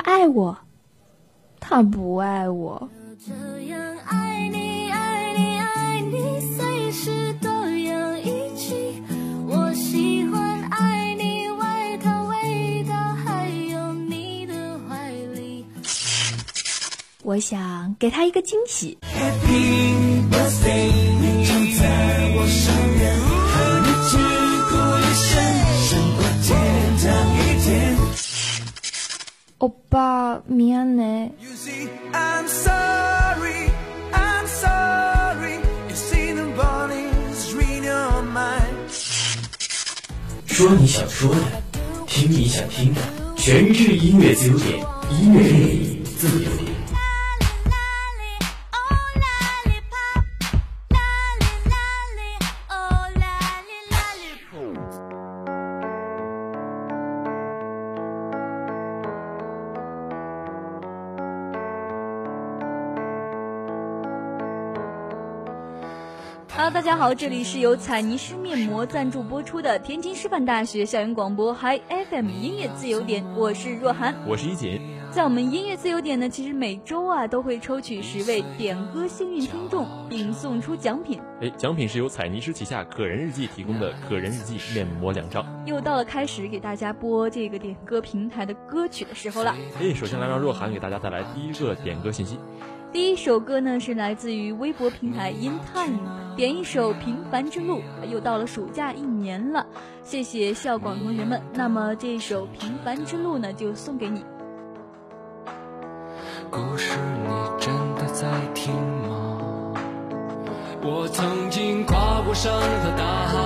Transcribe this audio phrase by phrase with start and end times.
[0.00, 0.56] 爱我。
[1.58, 2.88] 他不爱我。
[3.18, 9.02] 这样爱你爱你爱你随时都一起。
[9.46, 15.64] 我喜欢爱你外套味道还有你的怀里。
[17.22, 18.98] 我想给他一个惊喜。
[19.02, 20.90] Happy birthday
[21.20, 21.40] 你。
[21.80, 21.86] 在
[22.36, 22.89] 我身
[29.60, 33.70] you see I'm sorry,
[34.12, 35.56] I'm sorry.
[35.86, 38.88] You see the bodies in your mind.
[40.46, 41.62] 说你想说的，
[42.06, 43.00] 听你想听的，
[43.36, 44.78] 全日制音乐自由点，
[45.10, 46.69] 音乐电影自由点。
[67.10, 74.14] 好，这里是由彩泥师面膜赞助播出的天津师范大学校园广播 Hi FM 音乐自由点，我是若涵。
[74.28, 74.80] 我是一锦。
[75.10, 81.20] 在我们音乐自由点呢，其实每周啊都会抽取十位点歌幸运听众，并送出奖品。
[81.40, 85.44] 哎，奖品是由彩泥师旗下可人日记提供的可人日记面膜两张。
[85.66, 89.52] 又到了开始给大家播这个点歌平台的歌曲的时候了。
[89.80, 92.38] 哎，首先来让若涵给大家带来第一个点歌信息。
[92.92, 97.78] 第一首歌呢是来自于微博平台 In Time，点一首《平凡之路》。
[98.10, 99.64] 又到了暑假一年了，
[100.02, 101.40] 谢谢校广同学们。
[101.54, 104.24] 那么这首《平凡之路》呢就送给你。
[106.50, 107.30] 故事你
[107.60, 109.38] 真的在听吗？
[110.82, 113.36] 我曾经跨过山和大海，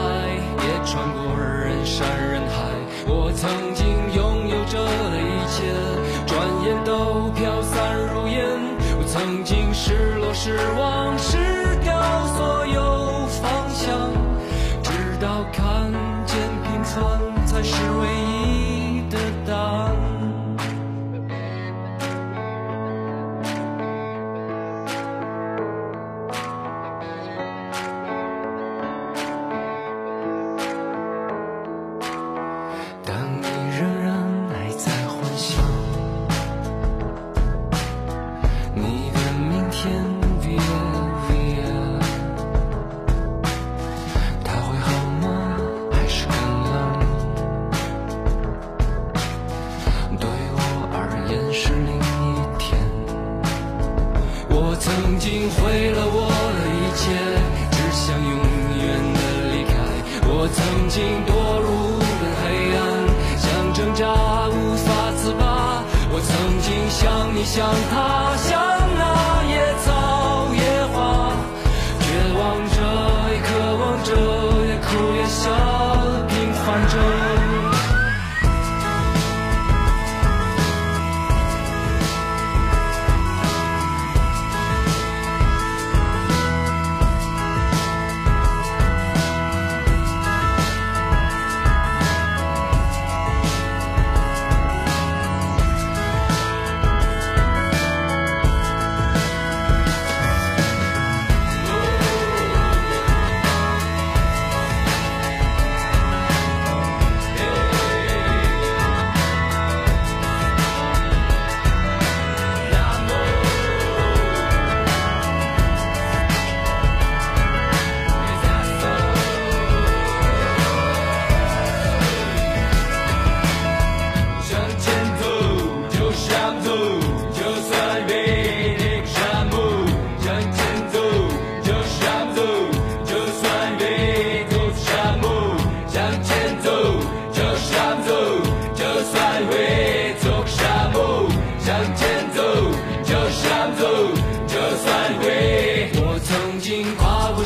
[0.56, 2.72] 也穿过人山人海。
[3.06, 3.63] 我曾
[10.44, 11.43] 失望。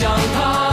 [0.00, 0.69] 想他。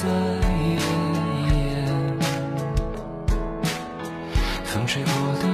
[0.00, 0.06] 在
[4.64, 5.12] 风吹过
[5.42, 5.48] 的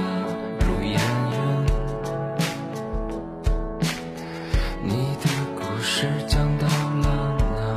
[4.83, 7.73] 你的故事讲到了哪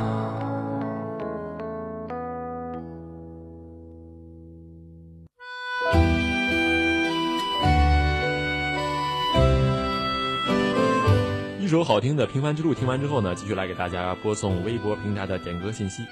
[11.59, 16.03] 一首好听的平凡之路听完之后呢继续来给大家播送微博平台的点歌信息。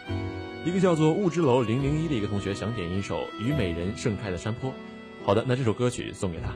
[0.68, 4.70] 一个叫做雾之楼零零一的一个同学，想点一首《虞美人盛开的山坡》。
[5.24, 6.54] 好的，那这首歌曲送给他。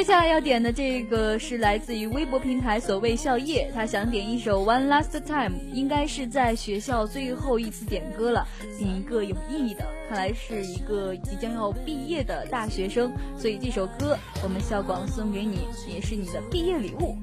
[0.00, 8.48] 接下来要点的这个是来自于微博平台所谓校夜他想点一首 one last time 应该是在学校最后一次点歌了。
[8.78, 17.18] 点一个有意义的看来是一个即将要毕业的大学生所以这首歌我们校广送给你也是你的毕业礼物。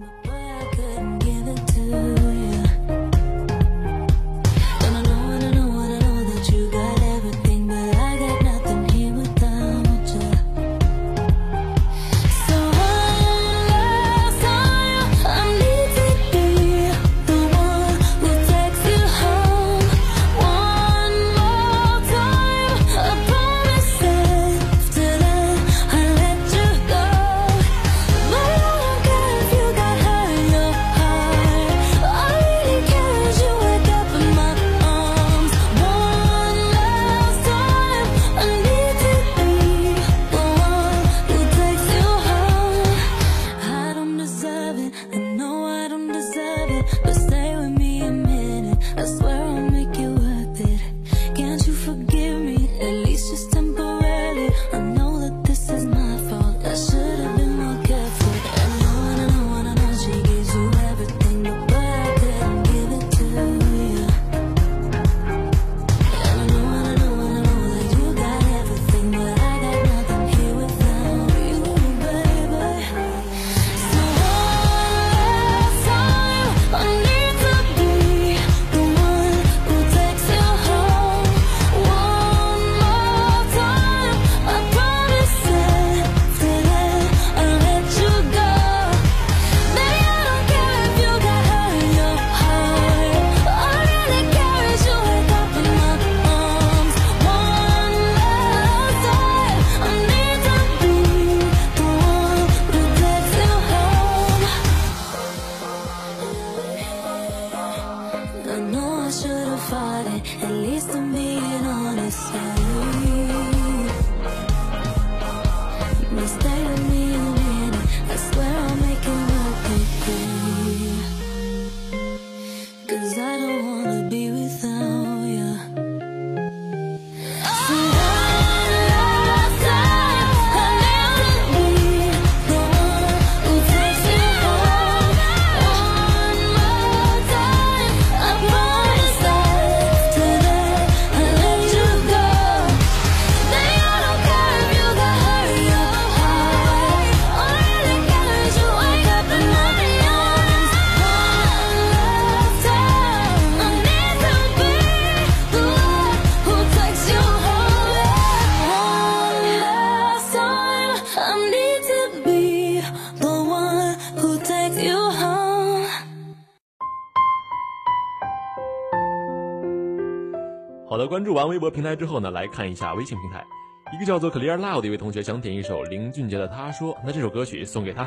[171.48, 173.46] 微博平台之后呢，来看一下微信平台。
[173.94, 176.94] 一个叫做 clear love 的一位同学，想点一首林俊杰的《他说》。
[177.06, 178.06] 那这首歌曲送给他。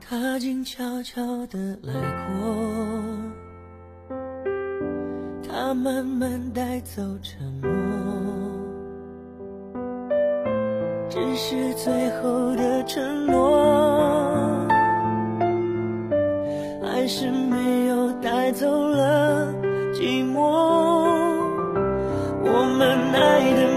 [0.00, 1.92] 他静悄悄的来
[2.26, 4.06] 过，
[5.46, 8.31] 他慢慢带走沉默。
[11.14, 14.66] 只是最后的承诺
[16.82, 19.52] 还是没有带走了
[19.92, 20.40] 寂寞。
[22.40, 23.71] 我们爱的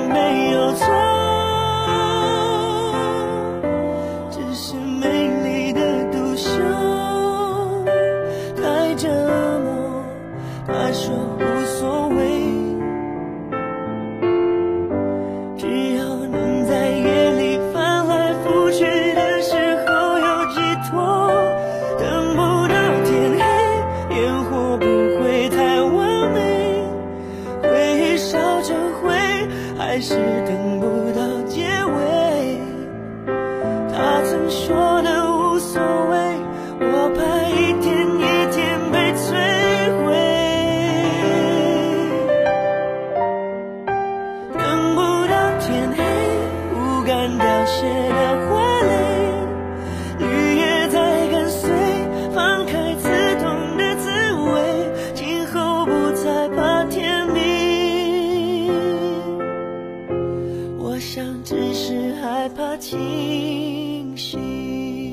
[61.87, 65.04] 是害怕清醒。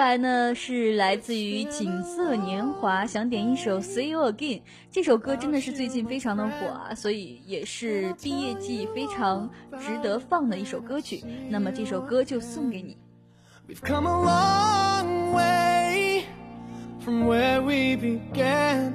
[0.00, 4.58] 来呢是来自于锦瑟年华，想点一首《See You Again》。
[4.90, 11.22] 这首歌真的是最近非常的火啊，所以也是毕业季非常值得放的一首歌曲。
[11.50, 12.96] 那么这首歌就送给你。
[13.68, 16.24] We've come a long way
[17.00, 18.94] from where we began.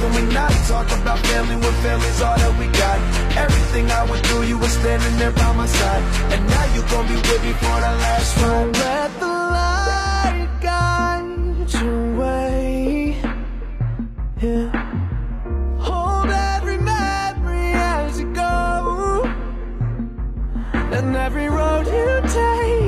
[0.00, 2.98] Can we not talk about family when family's all that we got?
[3.36, 6.02] Everything I went through, you were standing there by my side.
[6.32, 8.76] And now you gon' be with me for the last ride.
[8.76, 13.16] Let the light guide your way.
[14.40, 14.70] Yeah.
[15.80, 19.24] Hold every memory as you go.
[20.96, 22.87] And every road you take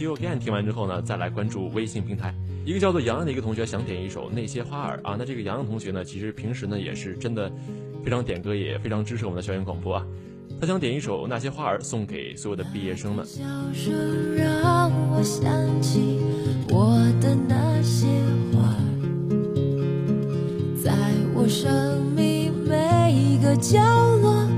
[0.00, 2.34] See You Again 听完之后呢，再来关注微信平台。
[2.64, 7.52] 一个叫做洋洋的一个同学想点一首《那些花儿》啊，那这个洋洋同学呢，其实平时呢也是真的
[8.02, 10.06] 非常点歌，也非常支持我们的校园广播啊。
[10.58, 13.26] 他想点一首《那些花儿》送给所有的毕业生们。
[13.26, 13.92] 笑声
[14.34, 16.18] 让我想起
[16.70, 18.06] 我的那些
[18.54, 18.80] 花儿，
[20.82, 20.94] 在
[21.34, 23.78] 我生命每一个角
[24.22, 24.48] 落，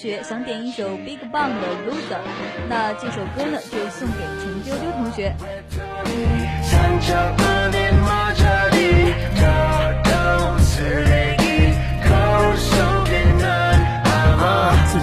[0.00, 2.20] 学，想点一首 Big Bang 的 Loser，
[2.70, 5.34] 那这首歌呢就送给陈丢丢同学。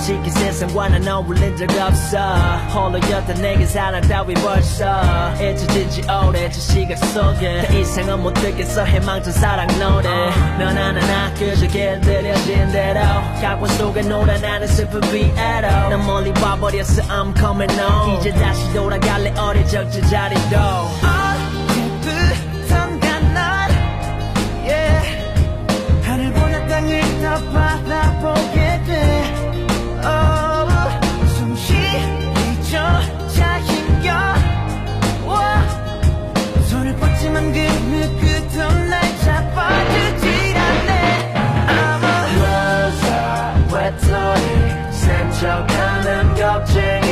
[0.07, 2.17] 솔직히 세상과 난 어울린 적 없어.
[2.73, 8.85] 홀로였던 내게 사랑 따위 벌써 잊혀진 지 오래 저 시각 속에 더 이상은 못 듣겠어.
[8.85, 10.07] 해망전 사랑 노래.
[10.59, 13.01] 넌 하나나 그저 길들여진 대로.
[13.41, 15.67] 각본 속에 놀아 나는 슬픈 비애로.
[15.89, 17.01] 난 멀리 와버렸어.
[17.09, 18.17] I'm coming home.
[18.17, 19.33] 이제 다시 돌아갈래.
[19.37, 20.57] 어릴 적 제자리로
[21.83, 23.69] 언제부턴가 난
[24.63, 25.05] yeah.
[26.01, 28.66] 하늘 보다 땅을 더 바라보게
[46.67, 47.06] touching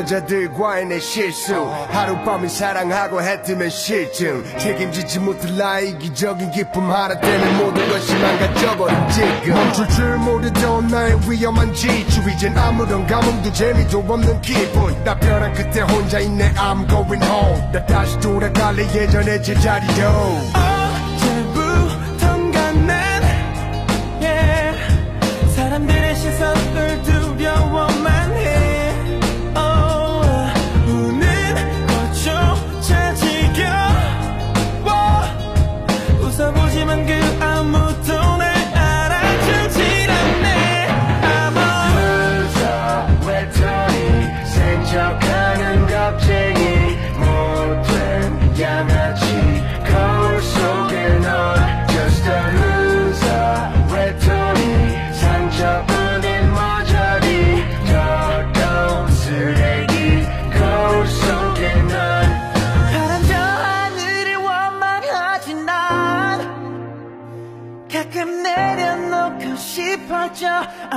[0.00, 1.54] 여자들과의 내 실수.
[1.90, 4.44] 하룻밤을 사랑하고 해뜨면 실증.
[4.58, 6.90] 책임지지 못할 나의 이기적인 기쁨.
[6.90, 9.54] 하나 때문에 모든 것이 망가져버린 지금.
[9.54, 15.04] 멈출 줄 모르던 나의 위험한 지추 이젠 아무런 감흥도 재미도 없는 기분.
[15.04, 17.72] 나 변한 그때 혼자 있네 I'm going home.
[17.72, 20.69] 나 다시 돌아갈래 예전의 제자리로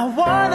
[0.04, 0.53] I wanna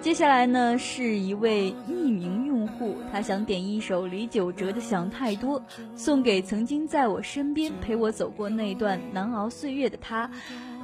[0.00, 5.60] 接下来呢，是一位匿名用户，他想点一首李玖哲的《想太多》，
[5.94, 10.30] 送给曾经在我身边陪我走过那段难熬岁月的他。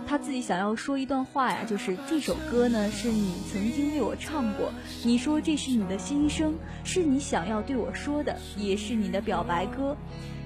[0.07, 4.70] 他自己想要说一段话呀，就是这首歌呢是你曾经为我唱过，
[5.02, 9.96] 你说这是你的心声，是你想要对我说的，也是你的表白歌。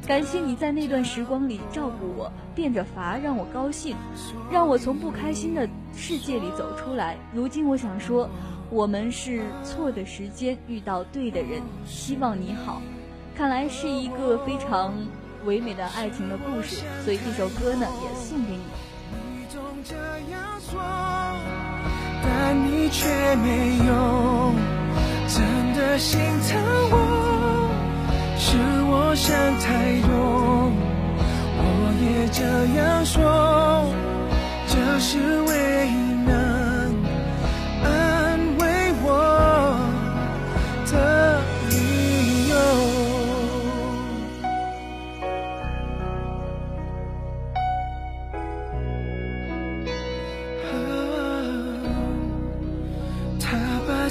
[0.06, 3.96] 感谢你在那段时光里照顾我，变着法让我高兴，
[4.50, 7.18] 让我从不开心的世界里走出来。
[7.34, 8.30] 如今我想说，
[8.70, 12.80] 我们是错的时间遇到对的人，希望你好。
[13.36, 14.94] 看来是一个非常
[15.44, 18.62] 唯美的爱情的故事，所以这首歌呢也送给你。
[19.34, 19.96] 你总这
[20.30, 20.80] 样说，
[22.22, 24.52] 但你却没有
[25.26, 25.42] 真
[25.74, 27.68] 的心疼我。
[28.38, 30.70] 是我想太多，
[31.58, 32.40] 我也这
[32.78, 33.84] 样说，
[34.68, 36.09] 这是唯一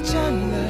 [0.00, 0.69] 霸占了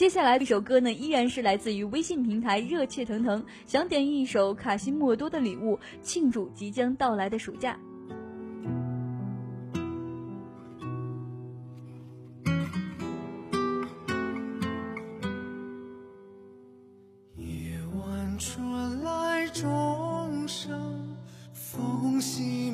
[0.00, 7.78] 接下来这首歌呢，依然是来自于微信平台热切腾腾，想点一首卡西莫多的礼物，庆祝即将到来的暑假。
[17.36, 21.14] 夜晚传来钟声，
[21.52, 22.69] 风熄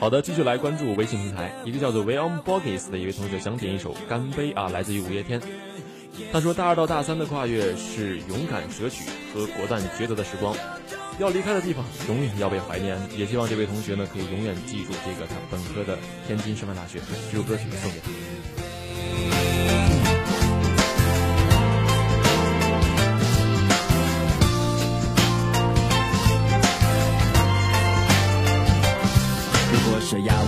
[0.00, 5.38] 好的，继续来关注微信平台，一个叫做 w e on Borges 的一位同学想点一首《干杯》啊，来自于五月天。
[6.32, 10.56] 他说，大二到大三的跨越是勇敢舍取和果断抉择的时光，
[11.18, 12.98] 要离开的地方永远要被怀念。
[13.14, 16.98] 也希望这位同学呢可以永远记住这个他本科的天津师范大学。
[17.30, 18.59] 这首歌曲送给他。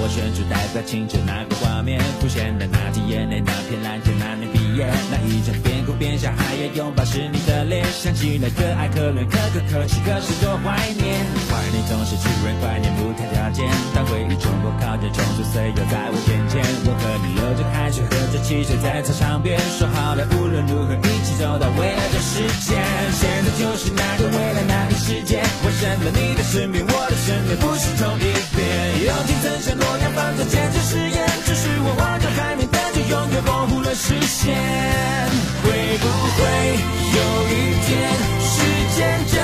[0.02, 11.22] 我选出代表青春那个画面，浮现的那滴眼泪，那片蓝天，那年毕业，那一张边哭边笑还要拥抱是你的脸，想起来可爱可怜可可可泣，可是多怀念。
[11.46, 13.62] 怀念总是突然怀念不谈条件，
[13.94, 22.74] 当回忆冲破靠近，冲出岁月在我眼前，我和你流着汗水，喝着汽水在操场边，说好了无论如何一起走到未来的世界。
[23.62, 29.06] 就是那个未来那个世界，为什么你的身边我的身边不是同一边？
[29.06, 34.58] 友情曾像诺亚方舟坚持誓言，只是我望着海面，但却永远模糊了视线。
[35.62, 35.70] 会
[36.02, 36.42] 不会
[37.14, 37.22] 有
[37.54, 38.10] 一天，
[38.42, 38.58] 时
[38.98, 38.98] 间
[39.30, 39.38] 真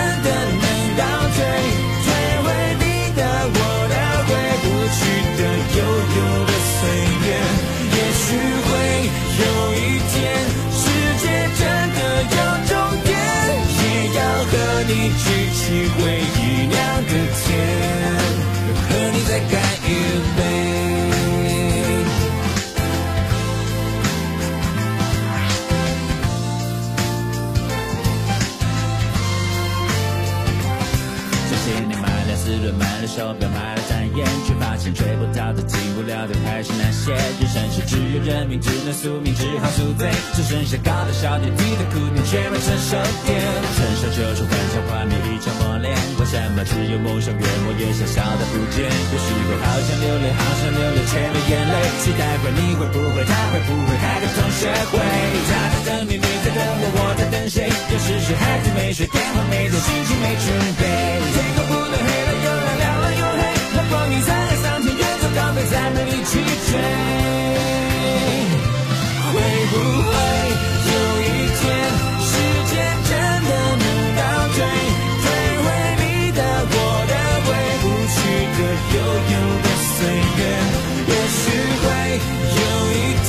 [15.19, 15.99] 举起回
[16.37, 17.47] 忆酿的甜，
[18.89, 19.53] 和你再干
[19.85, 19.87] 一
[20.37, 20.39] 杯。
[31.51, 34.27] 这些年买了四轮，买了手表，买了展烟，
[34.93, 37.13] 追不到的、进不了的还是那些。
[37.13, 40.09] 人生是只有认命，只能宿命，只好宿醉。
[40.35, 43.39] 只剩下高的小点，低的苦点，却没成熟点。
[43.77, 48.85] 成熟就是幻想画面一场磨练，为什么只有梦想越磨越小，小的不见？
[48.87, 51.75] 有时候好想流泪，好想流泪，却没眼泪。
[52.05, 54.99] 期待会你会不会，他会不会开个同学会？
[55.49, 57.69] 他在等你，你在等我，我在等谁？
[57.69, 60.47] 有时是孩子没睡，电话没接，心情没准
[60.81, 61.38] 备。
[66.71, 66.73] 追。
[69.31, 69.35] 会
[69.71, 70.11] 不会
[70.89, 71.25] 有一
[71.59, 71.63] 天，
[72.21, 72.31] 时
[72.71, 72.73] 间
[73.09, 73.11] 真
[73.49, 73.85] 的能
[74.17, 74.21] 倒
[74.55, 74.59] 退，
[75.23, 75.27] 退
[75.65, 75.67] 回
[76.01, 76.03] 你
[76.33, 76.41] 的、
[76.71, 76.75] 我
[77.09, 77.13] 的，
[77.47, 77.49] 回
[77.83, 78.17] 不去
[78.57, 78.61] 的、
[78.95, 78.97] 悠
[79.33, 79.97] 悠的岁
[80.39, 80.41] 月？
[81.09, 81.41] 也许
[81.83, 81.87] 会
[82.59, 82.61] 有
[82.93, 82.97] 一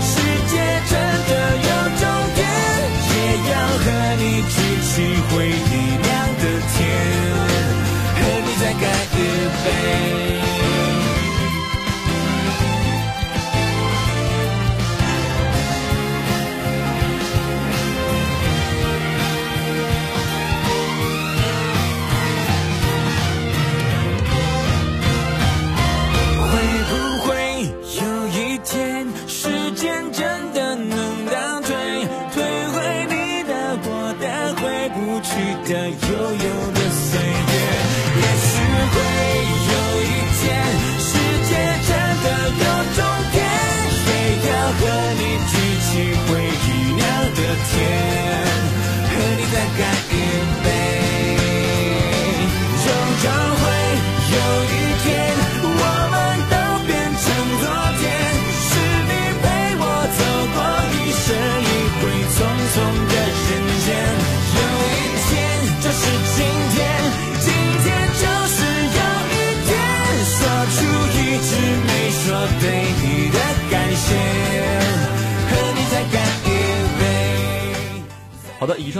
[0.00, 0.10] 世
[0.50, 0.52] 界
[0.90, 0.92] 真
[1.28, 1.70] 的有
[2.00, 2.02] 终
[2.34, 2.40] 点，
[3.08, 3.14] 也
[3.50, 3.52] 要
[3.82, 3.84] 和
[4.18, 4.92] 你举起
[5.30, 5.72] 回忆
[6.02, 6.08] 酿
[6.38, 6.80] 的甜，
[8.14, 8.82] 和你再干
[9.14, 9.18] 一
[9.64, 10.41] 杯。
[47.74, 48.31] 酿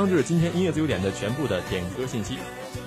[0.03, 2.39] 好的，以上就是今天音乐自由点的全部的点歌信息。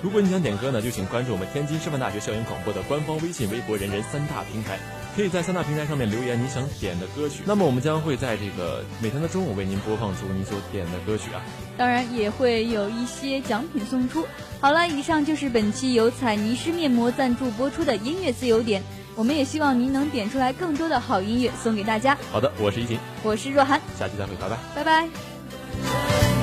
[0.02, 4.78] 如果你想点歌呢，就请关注我们天津师范大学校园广播的官方微信、微博、人人三大平台，
[5.16, 7.42] 可以在三大平台上面留言你想点的歌曲。
[7.46, 11.40] 那么我们将会在这个每天的中午为您播放出你所点的歌曲啊。
[11.78, 14.26] 当然也会有一些奖品送出。
[14.60, 18.82] 好了，以上就是本期由彩泥师面膜赞助播出的音乐自由点。
[19.14, 22.18] 我们也希望您能点出来更多的好音乐送给大家。
[22.30, 24.58] 好的，我是一琴，我是若涵，下期再会，拜拜。
[24.74, 26.35] 拜拜。